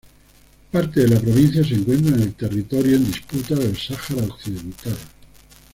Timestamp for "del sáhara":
3.53-4.23